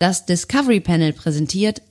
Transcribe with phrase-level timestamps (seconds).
[0.00, 1.82] Das Discovery Panel präsentiert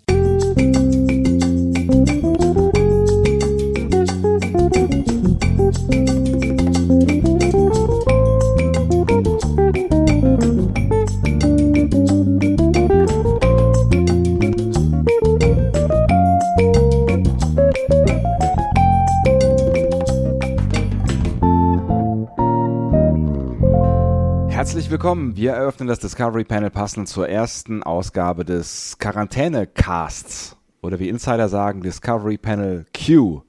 [25.08, 25.38] willkommen.
[25.38, 30.58] Wir eröffnen das Discovery Panel passend zur ersten Ausgabe des Quarantäne-Casts.
[30.82, 33.42] Oder wie Insider sagen, Discovery Panel Q.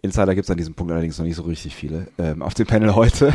[0.00, 2.08] Insider gibt es an diesem Punkt allerdings noch nicht so richtig viele.
[2.16, 3.34] Ähm, auf dem Panel heute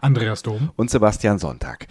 [0.00, 0.70] Andreas Dom.
[0.76, 1.88] und Sebastian Sonntag.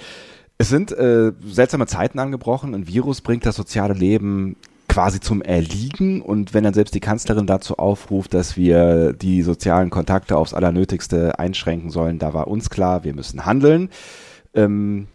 [0.57, 2.73] Es sind äh, seltsame Zeiten angebrochen.
[2.73, 4.55] Ein Virus bringt das soziale Leben
[4.87, 6.21] quasi zum Erliegen.
[6.21, 11.39] Und wenn dann selbst die Kanzlerin dazu aufruft, dass wir die sozialen Kontakte aufs Allernötigste
[11.39, 13.89] einschränken sollen, da war uns klar, wir müssen handeln.
[14.53, 15.07] Ähm,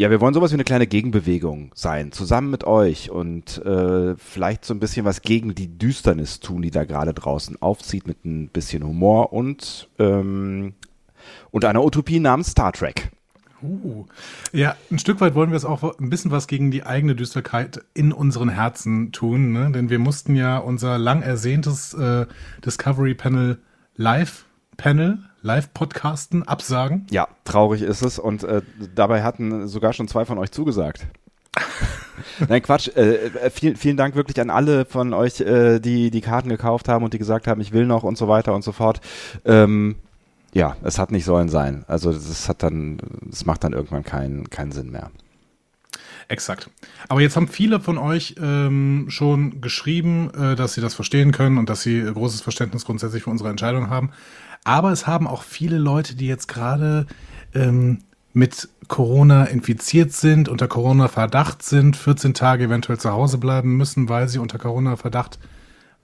[0.00, 4.64] ja, wir wollen sowas wie eine kleine Gegenbewegung sein, zusammen mit euch und äh, vielleicht
[4.64, 8.48] so ein bisschen was gegen die Düsternis tun, die da gerade draußen aufzieht, mit ein
[8.48, 10.74] bisschen Humor und, ähm,
[11.50, 13.10] und einer Utopie namens Star Trek.
[13.60, 14.06] Uh.
[14.52, 17.84] Ja, ein Stück weit wollen wir es auch ein bisschen was gegen die eigene Düsterkeit
[17.92, 19.72] in unseren Herzen tun, ne?
[19.72, 22.26] denn wir mussten ja unser lang ersehntes äh,
[22.64, 23.58] Discovery Panel
[23.96, 24.44] Live
[24.76, 25.18] Panel,
[25.48, 27.06] Live Podcasten absagen.
[27.10, 28.60] Ja, traurig ist es und äh,
[28.94, 31.06] dabei hatten sogar schon zwei von euch zugesagt.
[32.50, 32.88] Nein, Quatsch.
[32.94, 36.86] Äh, äh, vielen, vielen Dank wirklich an alle von euch, äh, die die Karten gekauft
[36.86, 39.00] haben und die gesagt haben, ich will noch und so weiter und so fort.
[39.46, 39.96] Ähm,
[40.52, 41.86] ja, es hat nicht sollen sein.
[41.88, 45.10] Also das hat dann, das macht dann irgendwann keinen keinen Sinn mehr.
[46.28, 46.68] Exakt.
[47.08, 51.56] Aber jetzt haben viele von euch ähm, schon geschrieben, äh, dass sie das verstehen können
[51.56, 54.10] und dass sie äh, großes Verständnis grundsätzlich für unsere Entscheidung haben.
[54.64, 57.06] Aber es haben auch viele Leute, die jetzt gerade
[57.54, 58.00] ähm,
[58.32, 64.28] mit Corona infiziert sind, unter Corona-Verdacht sind, 14 Tage eventuell zu Hause bleiben müssen, weil
[64.28, 65.38] sie unter Corona-Verdacht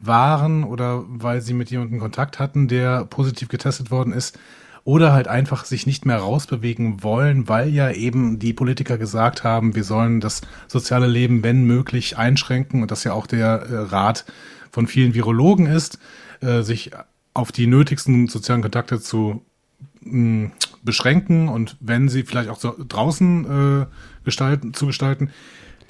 [0.00, 4.38] waren oder weil sie mit jemandem Kontakt hatten, der positiv getestet worden ist.
[4.86, 9.74] Oder halt einfach sich nicht mehr rausbewegen wollen, weil ja eben die Politiker gesagt haben,
[9.74, 14.26] wir sollen das soziale Leben, wenn möglich, einschränken und das ja auch der äh, Rat
[14.70, 15.98] von vielen Virologen ist,
[16.42, 16.90] äh, sich
[17.34, 19.42] auf die nötigsten sozialen Kontakte zu
[20.02, 20.50] mh,
[20.82, 23.86] beschränken und wenn sie vielleicht auch so draußen äh,
[24.24, 25.30] gestalten, zu gestalten.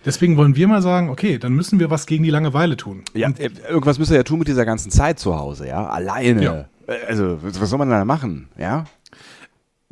[0.04, 3.02] Deswegen wollen wir mal sagen, okay, dann müssen wir was gegen die Langeweile tun.
[3.14, 5.86] Ja, Und äh, irgendwas müsst ihr ja tun mit dieser ganzen Zeit zu Hause, ja?
[5.86, 6.42] Alleine.
[6.44, 6.64] Ja.
[6.86, 8.84] Äh, Also, was soll man da machen, ja?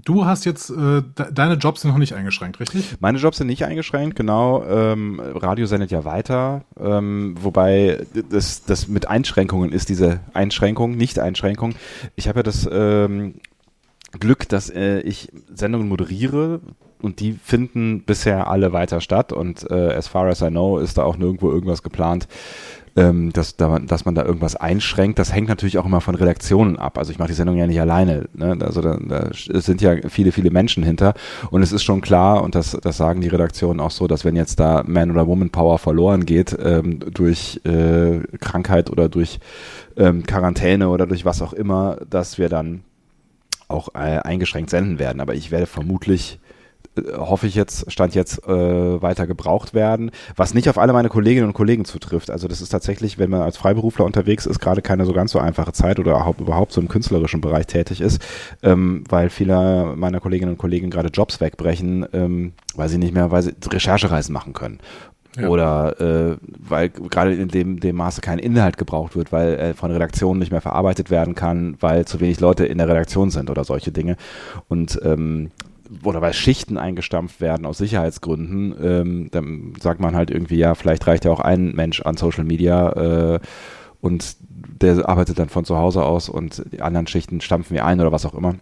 [0.04, 2.96] Du hast jetzt, äh, de deine Jobs sind noch nicht eingeschränkt, richtig?
[3.00, 4.64] Meine Jobs sind nicht eingeschränkt, genau.
[4.64, 11.74] Ähm, Radio sendet ja weiter, ähm, wobei das, das mit Einschränkungen ist, diese Einschränkung, Nicht-Einschränkung.
[12.16, 13.34] Ich habe ja das ähm,
[14.18, 16.60] Glück, dass äh, ich Sendungen moderiere
[17.02, 20.98] und die finden bisher alle weiter statt und äh, as far as I know ist
[20.98, 22.28] da auch nirgendwo irgendwas geplant,
[22.96, 25.18] ähm, dass, da, dass man da irgendwas einschränkt.
[25.18, 26.98] Das hängt natürlich auch immer von Redaktionen ab.
[26.98, 28.28] Also ich mache die Sendung ja nicht alleine.
[28.34, 28.58] Ne?
[28.60, 31.14] Also da, da sind ja viele, viele Menschen hinter.
[31.50, 34.36] Und es ist schon klar, und das, das sagen die Redaktionen auch so, dass wenn
[34.36, 39.40] jetzt da Man- oder Woman-Power verloren geht ähm, durch äh, Krankheit oder durch
[39.96, 42.82] ähm, Quarantäne oder durch was auch immer, dass wir dann
[43.68, 45.20] auch äh, eingeschränkt senden werden.
[45.20, 46.38] Aber ich werde vermutlich
[47.16, 51.46] hoffe ich jetzt, stand jetzt äh, weiter gebraucht werden, was nicht auf alle meine Kolleginnen
[51.46, 52.30] und Kollegen zutrifft.
[52.30, 55.38] Also das ist tatsächlich, wenn man als Freiberufler unterwegs ist, gerade keine so ganz so
[55.38, 58.22] einfache Zeit oder überhaupt so im künstlerischen Bereich tätig ist,
[58.62, 63.30] ähm, weil viele meiner Kolleginnen und Kollegen gerade Jobs wegbrechen, ähm, weil sie nicht mehr,
[63.30, 64.78] weil sie Recherchereisen machen können.
[65.38, 65.48] Ja.
[65.48, 69.90] Oder äh, weil gerade in dem, dem Maße kein Inhalt gebraucht wird, weil er von
[69.90, 73.64] Redaktionen nicht mehr verarbeitet werden kann, weil zu wenig Leute in der Redaktion sind oder
[73.64, 74.16] solche Dinge.
[74.68, 75.50] Und ähm,
[76.04, 81.06] oder weil Schichten eingestampft werden aus Sicherheitsgründen, ähm, dann sagt man halt irgendwie, ja, vielleicht
[81.06, 83.40] reicht ja auch ein Mensch an Social Media äh,
[84.00, 88.00] und der arbeitet dann von zu Hause aus und die anderen Schichten stampfen wir ein
[88.00, 88.56] oder was auch immer.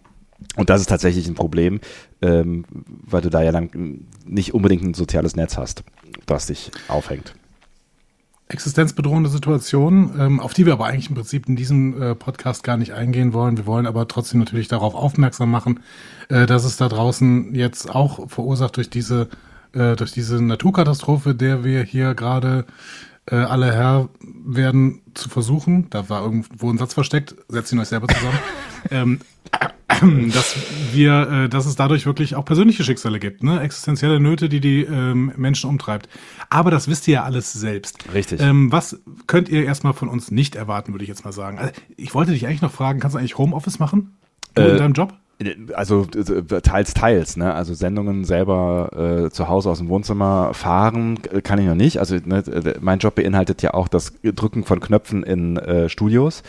[0.55, 1.79] Und das ist tatsächlich ein Problem,
[2.21, 5.83] ähm, weil du da ja dann nicht unbedingt ein soziales Netz hast,
[6.25, 7.35] das dich aufhängt.
[8.51, 12.77] Existenzbedrohende Situation, ähm, auf die wir aber eigentlich im Prinzip in diesem äh, Podcast gar
[12.77, 13.57] nicht eingehen wollen.
[13.57, 15.79] Wir wollen aber trotzdem natürlich darauf aufmerksam machen,
[16.29, 19.29] äh, dass es da draußen jetzt auch verursacht durch diese,
[19.73, 22.65] äh, durch diese Naturkatastrophe, der wir hier gerade
[23.27, 25.89] äh, alle Herr werden zu versuchen.
[25.89, 28.39] Da war irgendwo ein Satz versteckt, setzt ihn euch selber zusammen.
[28.91, 29.19] ähm,
[30.33, 30.55] dass
[30.93, 33.59] wir, äh, dass es dadurch wirklich auch persönliche Schicksale gibt, ne?
[33.61, 36.09] existenzielle Nöte, die die ähm, Menschen umtreibt.
[36.49, 38.05] Aber das wisst ihr ja alles selbst.
[38.13, 38.41] Richtig.
[38.41, 41.59] Ähm, was könnt ihr erstmal von uns nicht erwarten, würde ich jetzt mal sagen.
[41.59, 44.17] Also, ich wollte dich eigentlich noch fragen, kannst du eigentlich Homeoffice machen?
[44.55, 45.13] Du Äh, in deinem Job?
[45.73, 47.37] Also teils, teils.
[47.37, 47.53] Ne?
[47.53, 51.97] Also Sendungen selber äh, zu Hause aus dem Wohnzimmer fahren kann ich noch nicht.
[51.97, 52.43] Also ne,
[52.79, 56.43] mein Job beinhaltet ja auch das Drücken von Knöpfen in äh, Studios.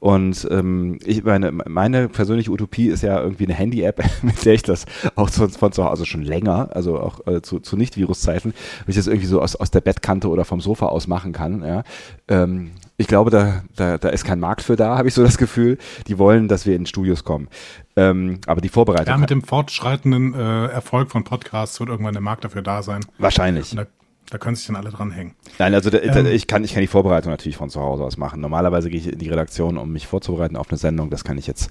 [0.00, 4.62] Und ähm, ich meine, meine persönliche Utopie ist ja irgendwie eine Handy-App, mit der ich
[4.62, 8.90] das auch von, von zu Hause schon länger, also auch äh, zu, zu Nicht-Virus-Zeiten, wenn
[8.90, 11.62] ich das irgendwie so aus, aus der Bettkante oder vom Sofa aus machen kann.
[11.62, 11.82] Ja.
[12.28, 15.38] Ähm, ich glaube, da, da, da ist kein Markt für da, habe ich so das
[15.38, 15.78] Gefühl.
[16.06, 17.48] Die wollen, dass wir in Studios kommen.
[17.96, 19.06] Ähm, aber die Vorbereitung.
[19.06, 23.00] Ja, mit dem fortschreitenden äh, Erfolg von Podcasts wird irgendwann der Markt dafür da sein.
[23.16, 23.74] Wahrscheinlich.
[23.74, 23.86] Da,
[24.30, 25.34] da, können sich dann alle dran hängen.
[25.58, 28.40] Nein, also ähm, ich, kann, ich kann die Vorbereitung natürlich von zu Hause aus machen.
[28.40, 31.10] Normalerweise gehe ich in die Redaktion, um mich vorzubereiten auf eine Sendung.
[31.10, 31.70] Das kann ich jetzt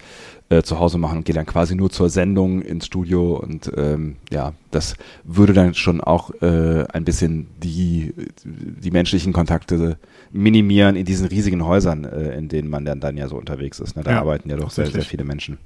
[0.49, 3.35] äh, zu Hause machen und gehe dann quasi nur zur Sendung ins Studio.
[3.37, 8.13] Und ähm, ja, das würde dann schon auch äh, ein bisschen die,
[8.43, 9.97] die menschlichen Kontakte
[10.31, 13.95] minimieren in diesen riesigen Häusern, äh, in denen man dann, dann ja so unterwegs ist.
[13.95, 14.03] Ne?
[14.03, 15.57] Da ja, arbeiten ja doch sehr, sehr viele Menschen.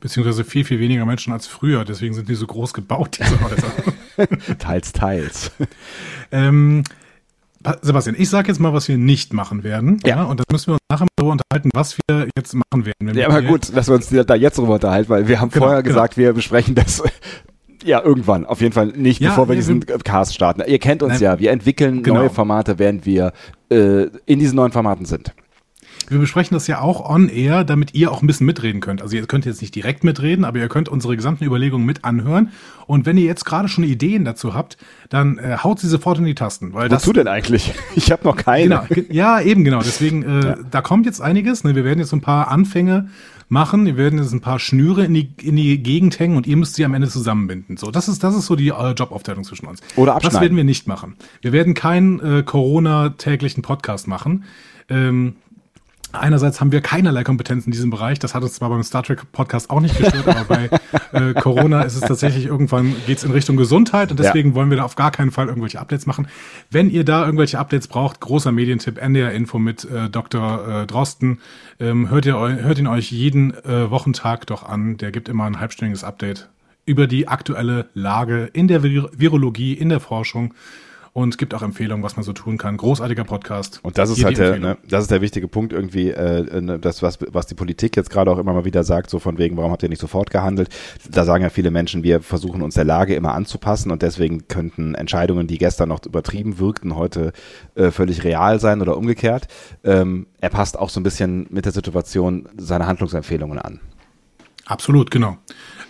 [0.00, 1.84] Beziehungsweise viel, viel weniger Menschen als früher.
[1.84, 3.72] Deswegen sind die so groß gebaut, diese Häuser.
[4.58, 5.50] teils, teils.
[6.30, 6.84] ähm,
[7.80, 10.00] Sebastian, ich sage jetzt mal, was wir nicht machen werden.
[10.04, 10.16] Ja.
[10.16, 13.16] ja und dann müssen wir uns nachher mal darüber unterhalten, was wir jetzt machen werden.
[13.16, 15.94] ja, aber gut, lass uns da jetzt drüber unterhalten, weil wir haben genau, vorher genau.
[15.94, 17.02] gesagt, wir besprechen das
[17.84, 18.46] ja, irgendwann.
[18.46, 20.62] Auf jeden Fall nicht, ja, bevor wir diesen wir, Cast starten.
[20.66, 21.38] Ihr kennt uns nein, ja.
[21.38, 22.20] Wir entwickeln genau.
[22.20, 23.32] neue Formate, während wir
[23.70, 25.32] äh, in diesen neuen Formaten sind.
[26.08, 29.02] Wir besprechen das ja auch on air, damit ihr auch ein bisschen mitreden könnt.
[29.02, 32.50] Also ihr könnt jetzt nicht direkt mitreden, aber ihr könnt unsere gesamten Überlegungen mit anhören.
[32.86, 34.76] Und wenn ihr jetzt gerade schon Ideen dazu habt,
[35.08, 36.74] dann äh, haut sie sofort in die Tasten.
[36.74, 37.74] Weil Wozu das, denn eigentlich?
[37.94, 38.84] Ich habe noch keine.
[38.88, 39.80] Genau, ja, eben genau.
[39.80, 40.56] Deswegen, äh, ja.
[40.70, 41.62] da kommt jetzt einiges.
[41.62, 41.74] Ne?
[41.74, 43.08] Wir werden jetzt ein paar Anfänge
[43.52, 43.84] machen.
[43.84, 46.74] Wir werden jetzt ein paar Schnüre in die, in die Gegend hängen und ihr müsst
[46.74, 47.76] sie am Ende zusammenbinden.
[47.76, 49.80] So, das ist, das ist so die äh, Jobaufteilung zwischen uns.
[49.96, 50.34] Oder abschneiden.
[50.34, 51.16] Das werden wir nicht machen.
[51.42, 54.44] Wir werden keinen äh, Corona-täglichen Podcast machen.
[54.88, 55.36] Ähm,
[56.12, 58.18] Einerseits haben wir keinerlei Kompetenz in diesem Bereich.
[58.18, 60.70] Das hat uns zwar beim Star Trek Podcast auch nicht gestört, aber bei
[61.12, 64.54] äh, Corona ist es tatsächlich irgendwann geht's in Richtung Gesundheit und deswegen ja.
[64.54, 66.28] wollen wir da auf gar keinen Fall irgendwelche Updates machen.
[66.70, 70.82] Wenn ihr da irgendwelche Updates braucht, großer Medientipp, NDR Info mit äh, Dr.
[70.82, 71.40] Äh, Drosten.
[71.80, 74.98] Ähm, hört, ihr, hört ihn euch jeden äh, Wochentag doch an.
[74.98, 76.48] Der gibt immer ein halbstündiges Update
[76.84, 80.54] über die aktuelle Lage in der Vir Virologie, in der Forschung
[81.14, 82.76] und gibt auch Empfehlungen, was man so tun kann.
[82.76, 83.80] Großartiger Podcast.
[83.82, 86.78] Und das ist Hier halt der, ne, das ist der wichtige Punkt irgendwie, äh, ne,
[86.78, 89.56] das was was die Politik jetzt gerade auch immer mal wieder sagt, so von wegen,
[89.56, 90.70] warum habt ihr nicht sofort gehandelt?
[91.10, 94.94] Da sagen ja viele Menschen, wir versuchen uns der Lage immer anzupassen und deswegen könnten
[94.94, 97.32] Entscheidungen, die gestern noch übertrieben wirkten, heute
[97.74, 99.48] äh, völlig real sein oder umgekehrt.
[99.84, 103.80] Ähm, er passt auch so ein bisschen mit der Situation seine Handlungsempfehlungen an.
[104.64, 105.36] Absolut, genau.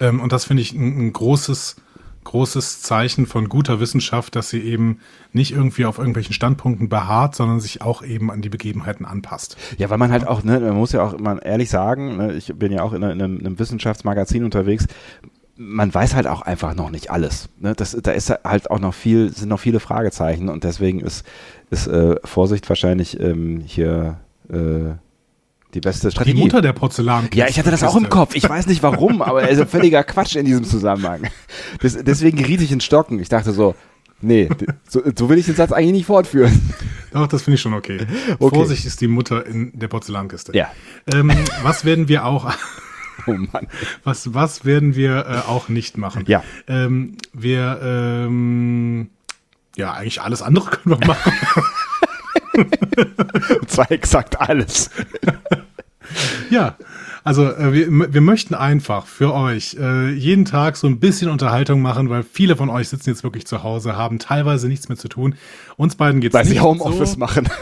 [0.00, 1.76] Ähm, und das finde ich ein, ein großes
[2.24, 5.00] großes Zeichen von guter Wissenschaft, dass sie eben
[5.32, 9.56] nicht irgendwie auf irgendwelchen Standpunkten beharrt, sondern sich auch eben an die Begebenheiten anpasst.
[9.78, 12.52] Ja, weil man halt auch, ne, man muss ja auch immer ehrlich sagen, ne, ich
[12.54, 14.86] bin ja auch in, einem, in einem Wissenschaftsmagazin unterwegs,
[15.56, 17.48] man weiß halt auch einfach noch nicht alles.
[17.58, 17.74] Ne?
[17.74, 21.24] Das, da ist halt auch noch viel, sind noch viele Fragezeichen und deswegen ist,
[21.70, 24.18] ist äh, Vorsicht wahrscheinlich ähm, hier
[24.50, 24.94] äh,
[25.74, 26.36] die beste Strategie.
[26.36, 27.28] Die Mutter der Porzellan.
[27.34, 28.34] Ja, ich hatte das auch im Kopf.
[28.34, 31.28] Ich weiß nicht warum, aber ist völliger Quatsch in diesem Zusammenhang.
[31.80, 33.18] Das, deswegen geriet ich in Stocken.
[33.18, 33.74] Ich dachte so,
[34.20, 34.48] nee,
[34.88, 36.60] so, so will ich den Satz eigentlich nicht fortführen.
[37.12, 38.06] Doch, das finde ich schon okay.
[38.38, 38.54] okay.
[38.54, 40.56] Vorsicht ist die Mutter in der Porzellankiste.
[40.56, 40.70] Ja.
[41.12, 41.32] Ähm,
[41.62, 42.52] was werden wir auch
[43.26, 43.68] Oh Mann.
[44.04, 46.24] Was, was werden wir äh, auch nicht machen?
[46.26, 46.42] Ja.
[46.66, 49.10] Ähm, wir, ähm,
[49.76, 51.32] ja, eigentlich alles andere können wir machen.
[53.60, 54.90] Und zwar exakt alles.
[56.50, 56.76] ja,
[57.24, 61.80] also äh, wir, wir möchten einfach für euch äh, jeden Tag so ein bisschen Unterhaltung
[61.80, 65.08] machen, weil viele von euch sitzen jetzt wirklich zu Hause, haben teilweise nichts mehr zu
[65.08, 65.36] tun.
[65.76, 67.18] Uns beiden geht's weil nicht sie Homeoffice so.
[67.18, 67.48] machen.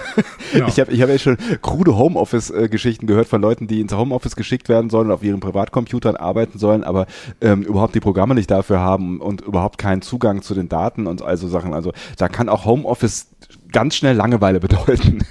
[0.52, 0.66] Genau.
[0.66, 4.68] Ich habe ich hab ja schon krude Homeoffice-Geschichten gehört von Leuten, die ins Homeoffice geschickt
[4.68, 7.06] werden sollen, auf ihren Privatcomputern arbeiten sollen, aber
[7.40, 11.22] ähm, überhaupt die Programme nicht dafür haben und überhaupt keinen Zugang zu den Daten und
[11.22, 11.72] also Sachen.
[11.72, 13.28] Also da kann auch Homeoffice
[13.72, 15.24] ganz schnell Langeweile bedeuten.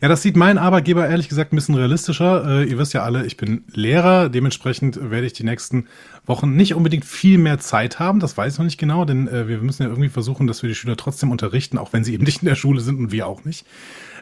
[0.00, 2.60] Ja, das sieht mein Arbeitgeber ehrlich gesagt ein bisschen realistischer.
[2.60, 5.88] Äh, ihr wisst ja alle, ich bin Lehrer, dementsprechend werde ich die nächsten
[6.24, 8.20] Wochen nicht unbedingt viel mehr Zeit haben.
[8.20, 10.68] Das weiß ich noch nicht genau, denn äh, wir müssen ja irgendwie versuchen, dass wir
[10.68, 13.26] die Schüler trotzdem unterrichten, auch wenn sie eben nicht in der Schule sind und wir
[13.26, 13.66] auch nicht.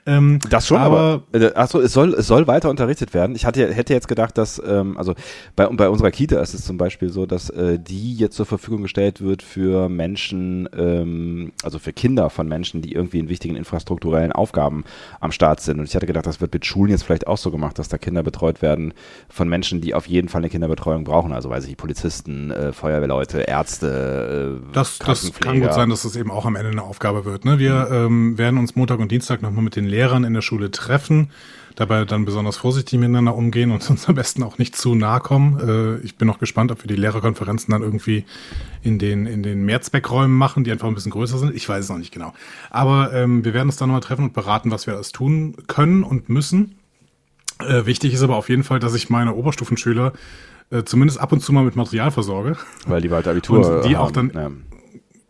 [0.07, 3.35] Ähm, das schon, aber, aber äh, achso, es soll, es soll weiter unterrichtet werden.
[3.35, 5.15] Ich hatte, hätte jetzt gedacht, dass, ähm, also
[5.57, 8.83] bei, bei unserer Kita ist es zum Beispiel so, dass äh, die jetzt zur Verfügung
[8.83, 14.31] gestellt wird für Menschen, ähm, also für Kinder von Menschen, die irgendwie in wichtigen infrastrukturellen
[14.31, 14.85] Aufgaben
[15.19, 15.81] am Start sind.
[15.81, 17.99] Und ich hatte gedacht, das wird mit Schulen jetzt vielleicht auch so gemacht, dass da
[17.99, 18.95] Kinder betreut werden
[19.29, 21.33] von Menschen, die auf jeden Fall eine Kinderbetreuung brauchen.
[21.33, 26.15] Also weiß ich, Polizisten, äh, Feuerwehrleute, Ärzte, äh, das, das kann gut sein, dass das
[26.15, 27.45] eben auch am Ende eine Aufgabe wird.
[27.45, 27.59] Ne?
[27.59, 28.07] Wir mhm.
[28.07, 31.31] ähm, werden uns Montag und Dienstag nochmal mit den Lehrern in der Schule treffen,
[31.75, 35.59] dabei dann besonders vorsichtig miteinander umgehen und uns am besten auch nicht zu nahe kommen.
[35.59, 38.25] Äh, ich bin noch gespannt, ob wir die Lehrerkonferenzen dann irgendwie
[38.83, 41.55] in den, in den Mehrzweckräumen machen, die einfach ein bisschen größer sind.
[41.55, 42.35] Ich weiß es noch nicht genau.
[42.71, 46.03] Aber ähm, wir werden uns dann nochmal treffen und beraten, was wir alles tun können
[46.03, 46.77] und müssen.
[47.67, 50.13] Äh, wichtig ist aber auf jeden Fall, dass ich meine Oberstufenschüler
[50.71, 52.57] äh, zumindest ab und zu mal mit Material versorge.
[52.87, 54.31] Weil die bald Abitur Und die auch haben.
[54.33, 54.51] dann- Ja.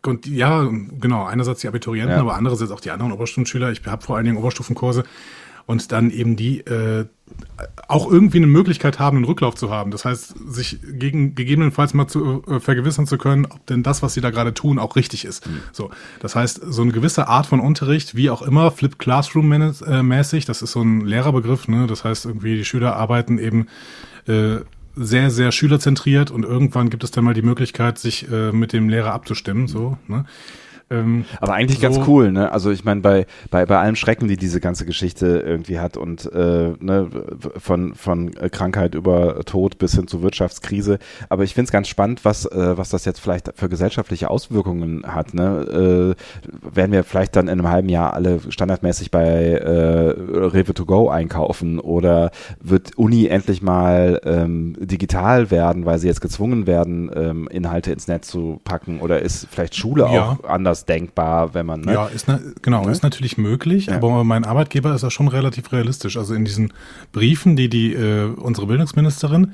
[0.05, 2.21] Und ja, genau, einerseits die Abiturienten, Ja.
[2.21, 3.71] aber andererseits auch die anderen Oberstufenschüler.
[3.71, 5.03] Ich habe vor allen Dingen Oberstufenkurse
[5.65, 7.05] und dann eben die äh,
[7.89, 9.91] auch irgendwie eine Möglichkeit haben, einen Rücklauf zu haben.
[9.91, 14.13] Das heißt, sich gegen, gegebenenfalls mal zu äh, vergewissern zu können, ob denn das, was
[14.13, 15.47] sie da gerade tun, auch richtig ist.
[15.73, 20.03] So, das heißt, so eine gewisse Art von Unterricht, wie auch immer, Flip Classroom äh,
[20.03, 21.85] mäßig, das ist so ein Lehrerbegriff, ne?
[21.85, 23.67] Das heißt, irgendwie die Schüler arbeiten eben
[24.25, 24.59] äh,
[24.97, 28.89] sehr, sehr schülerzentriert und irgendwann gibt es dann mal die Möglichkeit, sich äh, mit dem
[28.89, 29.67] Lehrer abzustimmen.
[29.67, 30.25] So, ne?
[30.89, 32.51] Ähm, Aber eigentlich So- ganz cool, ne?
[32.51, 36.31] Also ich meine, bei, bei, bei allem Schrecken, die diese ganze Geschichte irgendwie hat und
[36.31, 37.09] äh, ne,
[37.57, 40.99] von, von Krankheit über Tod bis hin zu Wirtschaftskrise.
[41.29, 45.03] Aber ich finde es ganz spannend, was, äh, was das jetzt vielleicht für gesellschaftliche Auswirkungen
[45.05, 45.33] hat.
[45.33, 46.15] Ne?
[46.15, 50.85] Äh, werden wir vielleicht dann in einem halben Jahr alle standardmäßig bei äh, Rewe to
[50.85, 57.11] go einkaufen oder wird Uni endlich mal ähm, digital werden, weil sie jetzt gezwungen werden,
[57.13, 60.37] ähm, Inhalte ins Netz zu packen oder ist vielleicht Schule Ja.
[60.43, 61.93] auch anders denkbar, wenn man, ne?
[61.93, 62.91] Ja, ist na, genau, Ne?
[62.91, 63.95] ist natürlich möglich, Ja.
[63.95, 66.17] aber mein Arbeitgeber ist da schon relativ realistisch.
[66.17, 66.73] Also in diesen
[67.11, 69.53] Briefen, die die äh, unsere Bildungsministerin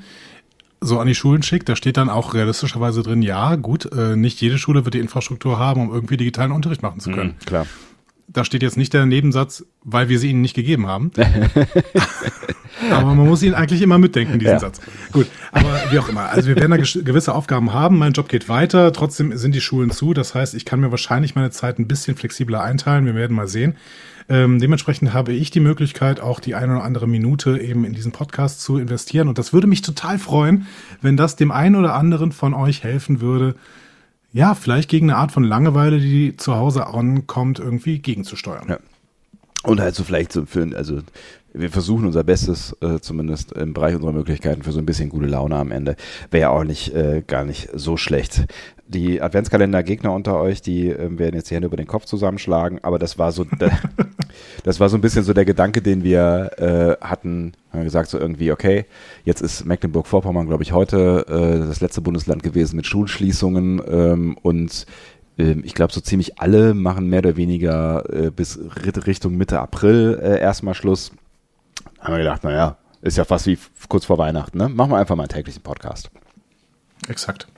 [0.80, 4.40] so an die Schulen schickt, da steht dann auch realistischerweise drin, ja, gut, äh, nicht
[4.42, 7.36] jede Schule wird die Infrastruktur haben, um irgendwie digitalen Unterricht machen zu können.
[7.40, 7.66] Mhm, klar.
[8.28, 11.10] Da steht jetzt nicht der Nebensatz, weil wir sie ihnen nicht gegeben haben.
[12.90, 14.58] aber man muss ihn eigentlich immer mitdenken, diesen Ja.
[14.58, 14.80] Satz.
[15.12, 16.28] Gut, aber wie auch immer.
[16.30, 17.98] Also wir werden da gewisse Aufgaben haben.
[17.98, 18.92] Mein Job geht weiter.
[18.92, 20.14] Trotzdem sind die Schulen zu.
[20.14, 23.06] Das heißt, ich kann mir wahrscheinlich meine Zeit ein bisschen flexibler einteilen.
[23.06, 23.76] Wir werden mal sehen.
[24.28, 28.12] Ähm, dementsprechend habe ich die Möglichkeit, auch die eine oder andere Minute eben in diesen
[28.12, 29.28] Podcast zu investieren.
[29.28, 30.66] Und das würde mich total freuen,
[31.02, 33.54] wenn das dem einen oder anderen von euch helfen würde,
[34.34, 38.66] ja, vielleicht gegen eine Art von Langeweile, die zu Hause ankommt, irgendwie gegenzusteuern.
[38.68, 38.78] Ja.
[39.62, 41.00] Und halt so vielleicht so für, also
[41.54, 45.26] wir versuchen unser Bestes, äh, zumindest im Bereich unserer Möglichkeiten, für so ein bisschen gute
[45.26, 45.94] Laune am Ende.
[46.32, 48.46] Wäre ja auch nicht, äh, gar nicht so schlecht.
[48.88, 52.98] Die Adventskalender-Gegner unter euch, die ähm, werden jetzt die Hände über den Kopf zusammenschlagen, aber
[52.98, 53.46] das war so,
[54.64, 58.10] das war so ein bisschen so der Gedanke, den wir äh, hatten, haben wir gesagt
[58.10, 58.86] so irgendwie, okay,
[59.24, 64.86] jetzt ist Mecklenburg-Vorpommern, glaube ich, heute äh, das letzte Bundesland gewesen mit Schulschließungen ähm, und
[65.38, 69.60] ähm, ich glaube, so ziemlich alle machen mehr oder weniger äh, bis Ri- Richtung Mitte
[69.60, 71.12] April äh, erstmal Schluss.
[72.00, 74.68] Haben wir gedacht, naja, ist ja fast wie kurz vor Weihnachten, ne?
[74.68, 76.10] Machen wir einfach mal einen täglichen Podcast.
[77.08, 77.48] Exakt.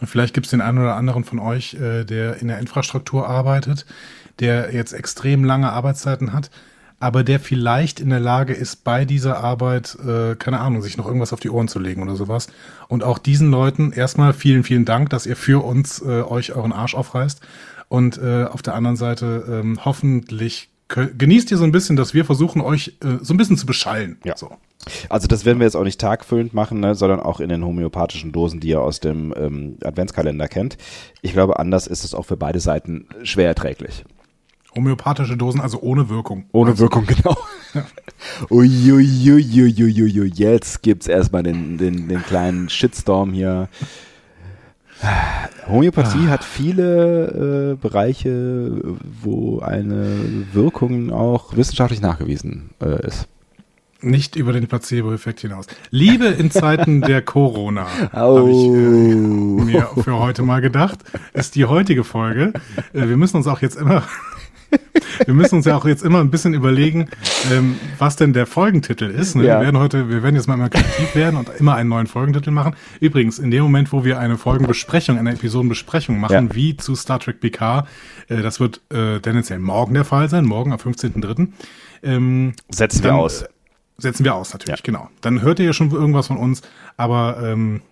[0.00, 3.28] Und vielleicht gibt es den einen oder anderen von euch, äh, der in der Infrastruktur
[3.28, 3.84] arbeitet,
[4.40, 6.50] der jetzt extrem lange Arbeitszeiten hat,
[6.98, 11.06] aber der vielleicht in der Lage ist, bei dieser Arbeit, äh, keine Ahnung, sich noch
[11.06, 12.48] irgendwas auf die Ohren zu legen oder sowas.
[12.88, 16.72] Und auch diesen Leuten erstmal vielen, vielen Dank, dass ihr für uns äh, euch euren
[16.72, 17.40] Arsch aufreißt.
[17.88, 22.24] Und äh, auf der anderen Seite ähm, hoffentlich genießt ihr so ein bisschen, dass wir
[22.24, 24.18] versuchen, euch äh, so ein bisschen zu beschallen.
[24.24, 24.36] Ja.
[24.36, 24.50] So.
[25.08, 28.32] Also das werden wir jetzt auch nicht tagfüllend machen, ne, sondern auch in den homöopathischen
[28.32, 30.78] Dosen, die ihr aus dem ähm, Adventskalender kennt.
[31.22, 34.04] Ich glaube, anders ist es auch für beide Seiten schwer erträglich.
[34.74, 36.44] Homöopathische Dosen, also ohne Wirkung.
[36.52, 37.36] Ohne Wirkung, genau.
[38.50, 43.68] Uiuiuiuiuiui, jetzt gibt's erstmal den, den, den kleinen Shitstorm hier.
[45.66, 48.80] Homöopathie hat viele äh, Bereiche,
[49.22, 53.26] wo eine Wirkung auch wissenschaftlich nachgewiesen äh, ist.
[54.02, 55.66] Nicht über den Placebo-Effekt hinaus.
[55.90, 58.38] Liebe in Zeiten der Corona, Au.
[58.38, 61.00] habe ich äh, mir für heute mal gedacht,
[61.34, 62.52] ist die heutige Folge.
[62.92, 64.02] Äh, wir müssen uns auch jetzt immer,
[65.24, 67.08] wir müssen uns ja auch jetzt immer ein bisschen überlegen,
[67.52, 69.34] ähm, was denn der Folgentitel ist.
[69.36, 69.44] Ne?
[69.46, 69.58] Ja.
[69.58, 72.50] Wir werden heute, wir werden jetzt mal immer kreativ werden und immer einen neuen Folgentitel
[72.50, 72.74] machen.
[73.00, 76.54] Übrigens, in dem Moment, wo wir eine Folgenbesprechung, eine Episodenbesprechung machen, Ja.
[76.54, 77.86] wie zu Star Trek PK,
[78.28, 81.48] äh, das wird äh, tendenziell morgen der Fall sein, morgen am 15.3.
[82.02, 83.42] Ähm, Setzen wir dann, aus.
[83.42, 83.48] äh,
[83.98, 84.82] Setzen wir aus, natürlich, Ja.
[84.84, 85.08] genau.
[85.20, 86.62] Dann hört ihr ja schon irgendwas von uns,
[86.96, 87.82] aber ähm,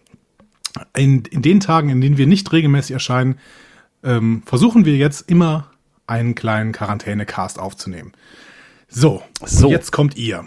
[0.97, 3.37] in, in den Tagen, in denen wir nicht regelmäßig erscheinen,
[4.05, 5.68] ähm, versuchen wir jetzt immer
[6.09, 8.13] einen kleinen Quarantäne-Cast aufzunehmen.
[8.89, 9.71] So, So.
[9.71, 10.45] Jetzt kommt ihr.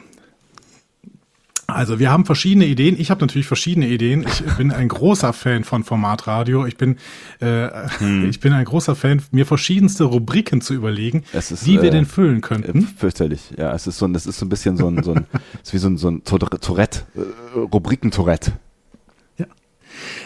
[1.68, 3.00] Also wir haben verschiedene Ideen.
[3.00, 4.26] Ich habe natürlich verschiedene Ideen.
[4.28, 6.66] Ich bin ein großer Fan von Formatradio.
[6.66, 6.98] Ich bin,
[7.40, 8.30] äh, Hm.
[8.30, 11.92] ich bin ein großer Fan, mir verschiedenste Rubriken zu überlegen, Es ist, die wir äh,
[11.92, 12.82] denn füllen Äh, könnten.
[12.82, 13.54] Fürchterlich.
[13.58, 15.26] Ja, es ist so ein, es ist so ein bisschen so ein, so ein,
[15.62, 18.52] es ist wie so ein, so ein Tour- Tourette, äh, Rubriken-Tourette.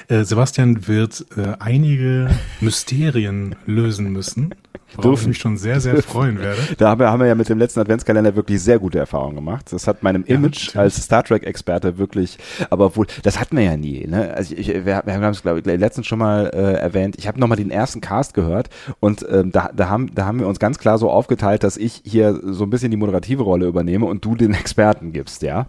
[0.08, 2.30] Äh, Sebastian wird äh, einige
[2.62, 4.54] Mysterien lösen müssen,
[4.96, 6.62] worauf ich mich schon sehr, sehr freuen werde.
[6.78, 9.68] Da haben wir, haben wir ja mit dem letzten Adventskalender wirklich sehr gute Erfahrungen gemacht.
[9.72, 10.78] Das hat meinem Ja, Image natürlich.
[10.78, 12.38] als Star Trek-Experte wirklich,
[12.70, 14.06] aber obwohl, das hatten wir ja nie.
[14.08, 14.34] Ne?
[14.34, 17.16] Also ich, ich, wir, wir haben es, glaube ich, letztens schon mal äh, erwähnt.
[17.18, 20.48] Ich habe nochmal den ersten Cast gehört und ähm, da, da, haben, da haben wir
[20.48, 24.06] uns ganz klar so aufgeteilt, dass ich hier so ein bisschen die moderative Rolle übernehme
[24.06, 25.68] und du den Experten gibst, ja?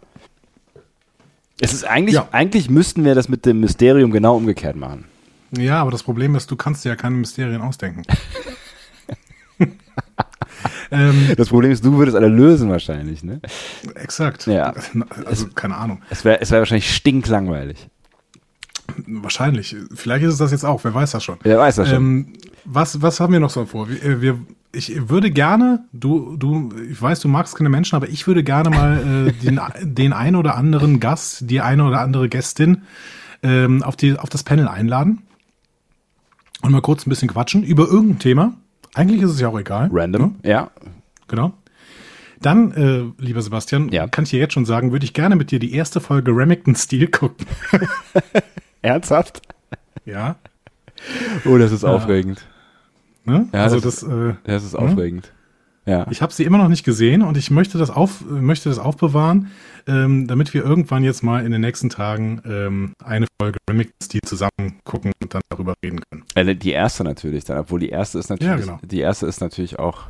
[1.61, 2.29] Es ist eigentlich, Ja.
[2.33, 5.05] eigentlich müssten wir das mit dem Mysterium genau umgekehrt machen.
[5.57, 8.03] Ja, aber das Problem ist, du kannst dir ja keine Mysterien ausdenken.
[10.91, 13.41] ähm, Das Problem ist, du würdest alle lösen wahrscheinlich, ne?
[13.95, 14.47] exakt.
[14.47, 14.75] Ja.
[15.25, 16.03] Also keine Ahnung.
[16.11, 17.89] Es wäre es wär wahrscheinlich stinklangweilig.
[19.07, 19.76] Wahrscheinlich.
[19.95, 20.83] Vielleicht ist es das jetzt auch.
[20.85, 21.37] Wer weiß das schon.
[21.43, 21.97] Wer weiß das schon.
[21.97, 22.26] Ähm,
[22.65, 23.88] was, was haben wir noch so vor?
[23.88, 24.38] Wir, äh, wir,
[24.73, 28.71] ich würde gerne, du, du, ich weiß, du magst keine Menschen, aber ich würde gerne
[28.71, 32.83] mal äh, den, den ein oder anderen Gast, die eine oder andere Gästin
[33.43, 35.23] ähm, auf, die, auf das Panel einladen
[36.62, 38.55] und mal kurz ein bisschen quatschen über irgendein Thema.
[38.95, 39.91] Eigentlich ist es ja auch egal.
[39.93, 40.50] Random, Ne?
[40.50, 40.71] ja.
[41.29, 41.53] Genau.
[42.41, 44.07] Dann, äh, lieber Sebastian, Ja.
[44.09, 46.75] kann ich dir jetzt schon sagen, würde ich gerne mit dir die erste Folge Remington
[46.75, 47.47] Steel gucken.
[48.87, 49.43] Ernsthaft?
[50.05, 50.37] ja.
[51.45, 52.47] Oh, das ist aufregend.
[53.25, 53.49] Ne?
[53.52, 55.33] Ja, also das- das, äh, Das ist aufregend.
[55.85, 56.07] Ja.
[56.11, 59.50] Ich habe sie immer noch nicht gesehen und ich möchte das auf möchte das aufbewahren,
[59.87, 64.21] ähm, damit wir irgendwann jetzt mal in den nächsten Tagen ähm, eine Folge Remix die
[64.21, 66.25] zusammen gucken und dann darüber reden können.
[66.35, 68.81] Äh, Die erste natürlich, dann, obwohl die erste ist natürlich, Ja, genau.
[68.83, 70.05] die erste ist natürlich auch,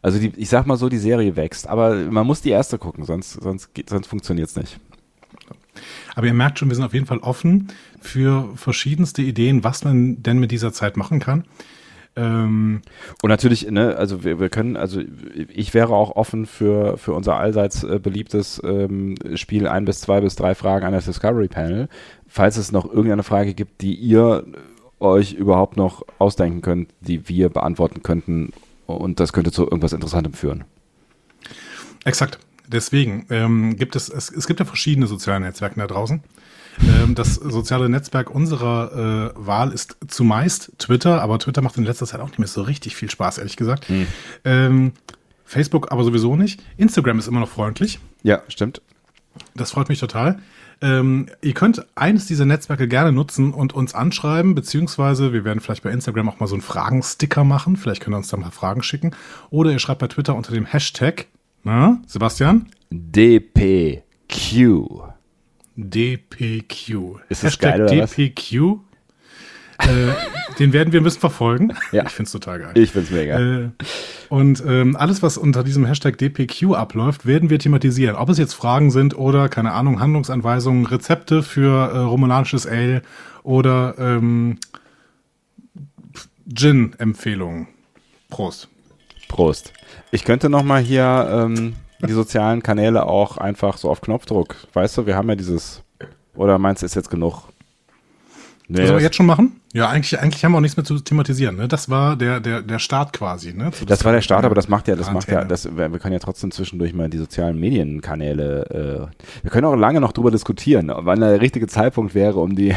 [0.00, 3.04] also die, ich sag mal so, die Serie wächst, aber man muss die erste gucken,
[3.04, 4.78] sonst, sonst, sonst funktioniert's nicht.
[6.14, 7.68] Aber ihr merkt schon, wir sind auf jeden Fall offen
[8.00, 11.44] für verschiedenste Ideen, was man denn mit dieser Zeit machen kann.
[12.16, 12.82] Ähm,
[13.22, 15.00] Und natürlich, ne, also wir, wir können, also
[15.48, 20.20] ich wäre auch offen für, für unser allseits äh, beliebtes ähm, Spiel ein bis zwei
[20.20, 21.88] bis drei Fragen an das Discovery Panel,
[22.26, 24.44] falls es noch irgendeine Frage gibt, die ihr
[24.98, 28.52] euch überhaupt noch ausdenken könnt, die wir beantworten könnten
[28.86, 30.64] und das könnte zu irgendwas Interessantem führen.
[32.04, 32.40] Exakt.
[32.68, 36.22] Deswegen ähm, gibt es, es, es gibt ja verschiedene soziale Netzwerke da draußen.
[36.86, 42.06] Ähm, das soziale Netzwerk unserer äh, Wahl ist zumeist Twitter, aber Twitter macht in letzter
[42.06, 43.86] Zeit auch nicht mehr so richtig viel Spaß, ehrlich gesagt.
[44.44, 44.92] Ähm,
[45.44, 46.62] Facebook aber sowieso nicht.
[46.76, 47.98] Instagram ist immer noch freundlich.
[48.22, 48.82] Ja, stimmt.
[49.54, 50.40] Das freut mich total.
[50.80, 55.82] Ähm, ihr könnt eines dieser Netzwerke gerne nutzen und uns anschreiben, beziehungsweise wir werden vielleicht
[55.82, 57.76] bei Instagram auch mal so einen Fragensticker machen.
[57.76, 59.12] Vielleicht könnt ihr uns da mal Fragen schicken.
[59.50, 61.26] Oder ihr schreibt bei Twitter unter dem Hashtag,
[61.64, 62.68] na, Sebastian?
[62.90, 64.02] DPQ.
[65.76, 67.20] DPQ.
[67.28, 68.14] Ist das geil, oder was?
[68.14, 68.78] DPQ.
[69.78, 70.12] äh,
[70.58, 71.72] den werden wir ein bisschen verfolgen.
[71.92, 72.04] Ja.
[72.04, 72.72] Ich find's total geil.
[72.74, 73.38] Ich find's mega.
[73.38, 73.70] Äh,
[74.28, 78.16] und ähm, alles, was unter diesem Hashtag DPQ abläuft, werden wir thematisieren.
[78.16, 83.02] Ob es jetzt Fragen sind oder, keine Ahnung, Handlungsanweisungen, Rezepte für äh, romulanisches Ale
[83.42, 84.58] oder ähm,
[86.52, 87.68] Gin-Empfehlungen.
[88.30, 88.68] Prost.
[89.38, 89.72] Prost.
[90.10, 94.56] Ich könnte noch mal hier ähm, die sozialen Kanäle auch einfach so auf Knopfdruck.
[94.72, 95.84] Weißt du, wir haben ja dieses.
[96.34, 97.44] Oder meinst du, ist jetzt genug?
[98.66, 99.60] Nee, Sollen wir das, jetzt schon machen?
[99.72, 101.54] Ja, eigentlich, eigentlich haben wir auch nichts mehr zu thematisieren.
[101.54, 101.68] Ne?
[101.68, 103.52] Das war der, der, der Start quasi.
[103.52, 103.70] Ne?
[103.70, 106.00] Zu das war der Start, aber das macht ja, das macht ja, das, wir wir
[106.00, 109.10] können ja trotzdem zwischendurch mal die sozialen Medienkanäle.
[109.14, 112.74] Äh, wir können auch lange noch drüber diskutieren, wann der richtige Zeitpunkt wäre, um die,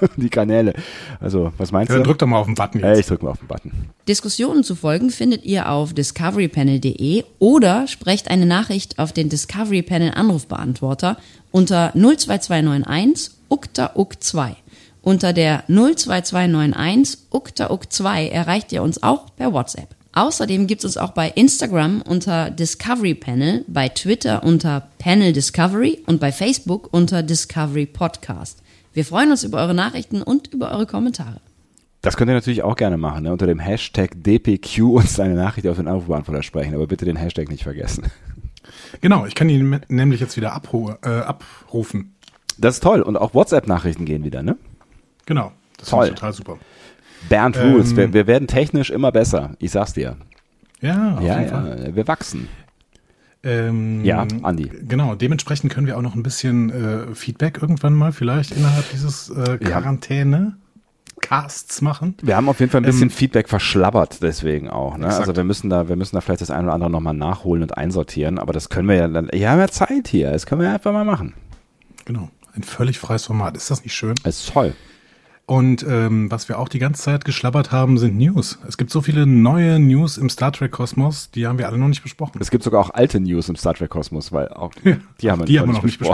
[0.16, 0.74] die Kanäle.
[1.20, 2.08] Also, was meinst Ja, dann du?
[2.10, 3.00] drück doch mal auf den Button Ja, jetzt.
[3.00, 3.72] ich drück mal auf den Button.
[4.08, 10.12] Diskussionen zu folgen findet ihr auf discoverypanel.de oder sprecht eine Nachricht auf den Discovery Panel
[10.14, 11.16] Anrufbeantworter
[11.50, 14.56] unter 02291 ukta uk 2
[15.02, 19.94] Unter der 02291 ukta uk 2 erreicht ihr uns auch per WhatsApp.
[20.12, 26.02] Außerdem gibt es uns auch bei Instagram unter Discovery Panel, bei Twitter unter Panel Discovery
[26.06, 28.62] und bei Facebook unter Discovery Podcast.
[28.96, 31.42] Wir freuen uns über eure Nachrichten und über eure Kommentare.
[32.00, 33.32] Das könnt ihr natürlich auch gerne machen, ne?
[33.32, 37.50] unter dem Hashtag DPQ uns eine Nachricht auf den Anrufbeantworter sprechen, aber bitte den Hashtag
[37.50, 38.06] nicht vergessen.
[39.02, 42.14] Genau, ich kann ihn nämlich jetzt wieder abru äh, abrufen.
[42.56, 43.02] Das ist toll.
[43.02, 44.56] Und auch WhatsApp-Nachrichten gehen wieder, ne?
[45.26, 45.52] Genau.
[45.76, 46.06] Das Toll.
[46.06, 46.58] finde ich total super.
[47.28, 49.56] Bernd Ähm, Rules, wir, wir werden technisch immer besser.
[49.58, 50.16] Ich sag's dir.
[50.80, 51.84] Ja, auf ja, jeden Fall.
[51.88, 52.48] ja, wir wachsen.
[53.46, 54.70] Ähm, Ja, Andi.
[54.88, 59.30] Genau, dementsprechend können wir auch noch ein bisschen äh, Feedback irgendwann mal vielleicht innerhalb dieses
[59.30, 59.56] äh, Ja.
[59.56, 60.56] Quarantäne
[61.20, 62.14] Casts machen.
[62.22, 64.96] Wir haben auf jeden Fall ein bisschen Ähm, Feedback verschlabbert, deswegen auch.
[64.98, 65.06] Ne?
[65.06, 67.76] Also wir müssen da, wir müssen da vielleicht das eine oder andere nochmal nachholen und
[67.76, 69.28] einsortieren, aber das können wir ja dann.
[69.32, 71.34] Wir haben ja Zeit hier, das können wir einfach mal machen.
[72.04, 73.56] Genau, ein völlig freies Format.
[73.56, 74.14] Ist das nicht schön?
[74.24, 74.74] Das ist toll.
[75.46, 78.58] Und ähm, was wir auch die ganze Zeit geschlabbert haben, sind News.
[78.66, 81.86] Es gibt so viele neue News im Star Trek Kosmos, die haben wir alle noch
[81.86, 82.40] nicht besprochen.
[82.40, 84.72] Es gibt sogar auch alte News im Star Trek Kosmos, weil auch
[85.20, 86.02] die haben wir, die haben wir noch nicht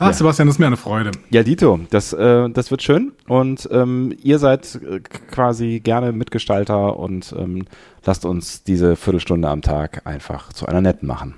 [0.00, 0.12] Ah, ja.
[0.12, 1.10] Sebastian, das ist mir eine Freude.
[1.30, 6.96] Ja, Dito, das, äh, das wird schön und ähm, ihr seid äh, quasi gerne Mitgestalter
[6.96, 7.64] und ähm,
[8.04, 11.34] lasst uns diese Viertelstunde am Tag einfach zu einer netten machen.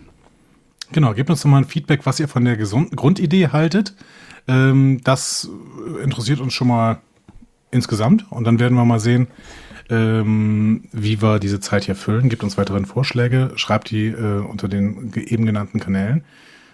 [0.93, 3.95] Genau, gebt uns doch mal ein Feedback, was ihr von der gesunden Grundidee haltet.
[4.49, 5.49] Ähm, das
[6.03, 7.01] interessiert uns schon mal
[7.71, 9.29] insgesamt und dann werden wir mal sehen,
[9.89, 12.29] ähm, wie wir diese Zeit hier füllen.
[12.29, 16.25] Gebt uns weiteren Vorschläge, schreibt die äh, unter den eben genannten Kanälen.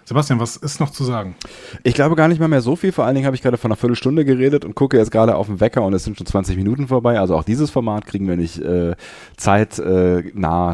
[0.05, 1.35] Sebastian, was ist noch zu sagen?
[1.83, 2.93] Ich glaube gar nicht mal mehr so viel.
[2.93, 5.47] Vor allen Dingen habe ich gerade von einer Viertelstunde geredet und gucke jetzt gerade auf
[5.47, 7.19] den Wecker und es sind schon 20 Minuten vorbei.
[7.19, 8.95] Also auch dieses Format kriegen wir nicht äh,
[9.35, 10.23] Zeit äh,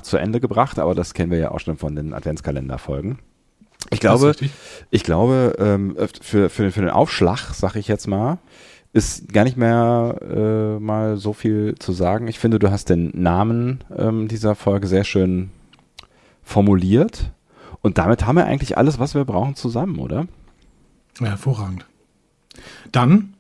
[0.04, 3.18] zu Ende gebracht, aber das kennen wir ja auch schon von den Adventskalenderfolgen.
[3.90, 4.34] Ich glaube,
[4.90, 8.40] ich glaube, ähm, für, für, für den Aufschlag, sag ich jetzt mal,
[8.94, 12.28] ist gar nicht mehr äh, mal so viel zu sagen.
[12.28, 15.50] Ich finde, du hast den Namen ähm, dieser Folge sehr schön
[16.44, 17.32] formuliert.
[17.82, 20.28] Und damit haben wir eigentlich alles, was wir brauchen, zusammen, oder?
[21.20, 21.86] Ja, hervorragend.
[22.92, 23.34] Dann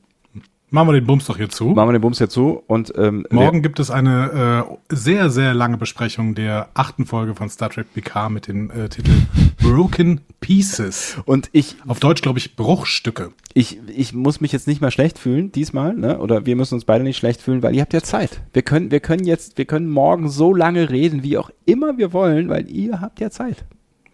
[0.73, 1.65] machen wir den Bums doch hier zu.
[1.65, 2.63] Machen wir den Bums hier zu.
[2.65, 7.49] Und ähm, morgen gibt es eine äh, sehr, sehr lange Besprechung der achten Folge von
[7.49, 9.13] Star Trek PK mit dem äh, Titel
[9.61, 11.17] Broken Pieces.
[11.25, 11.75] Und ich.
[11.87, 13.31] Auf Deutsch, glaube ich, Bruchstücke.
[13.53, 16.17] Ich, ich muss mich jetzt nicht mal schlecht fühlen, diesmal, ne?
[16.17, 18.41] Oder wir müssen uns beide nicht schlecht fühlen, weil ihr habt ja Zeit.
[18.51, 22.13] Wir können, wir können jetzt, wir können morgen so lange reden, wie auch immer wir
[22.13, 23.63] wollen, weil ihr habt ja Zeit.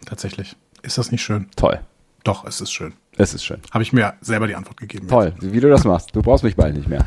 [0.05, 0.57] Tatsächlich.
[0.81, 1.47] Ist das nicht schön?
[1.55, 1.79] Toll.
[2.23, 2.93] Doch, es ist schön.
[3.19, 3.59] Es ist schön.
[3.71, 5.09] Habe ich mir selber die Antwort gegeben.
[5.09, 5.51] Toll, jetzt.
[5.51, 6.15] wie du das machst.
[6.15, 7.05] Du brauchst mich bald nicht mehr.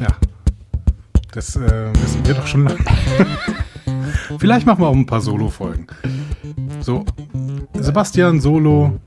[0.00, 0.06] Ja.
[1.32, 2.78] Das äh, wissen wir doch schon lange.
[4.38, 5.88] Vielleicht machen wir auch ein paar Solo-Folgen.
[6.80, 7.04] So,
[7.74, 8.98] Sebastian Solo,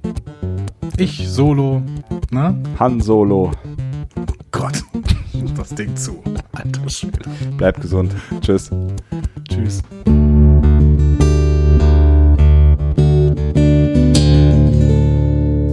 [0.98, 1.82] ich Solo,
[2.30, 2.62] ne?
[2.78, 3.52] Han Solo.
[4.52, 4.84] Gott,
[5.58, 6.22] das Ding zu.
[6.52, 7.22] Alter Schwede.
[7.58, 8.14] Bleib gesund.
[8.42, 8.70] Tschüss.
[9.50, 9.82] Tschüss.